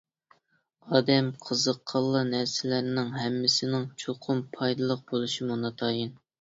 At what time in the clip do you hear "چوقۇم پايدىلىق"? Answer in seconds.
4.07-5.07